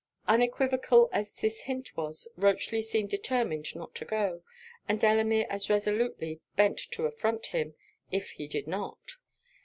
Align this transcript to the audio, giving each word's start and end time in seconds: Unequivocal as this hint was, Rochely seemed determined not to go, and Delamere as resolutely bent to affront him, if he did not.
Unequivocal 0.27 1.09
as 1.13 1.39
this 1.41 1.61
hint 1.61 1.95
was, 1.95 2.27
Rochely 2.35 2.81
seemed 2.83 3.11
determined 3.11 3.75
not 3.75 3.93
to 3.93 4.03
go, 4.03 4.41
and 4.89 4.99
Delamere 4.99 5.45
as 5.47 5.69
resolutely 5.69 6.41
bent 6.55 6.79
to 6.89 7.05
affront 7.05 7.45
him, 7.53 7.75
if 8.11 8.31
he 8.31 8.47
did 8.47 8.65
not. 8.67 9.17